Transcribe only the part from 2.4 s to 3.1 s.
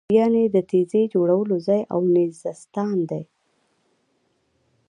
ستان.